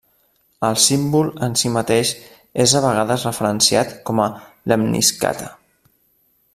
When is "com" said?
4.11-4.23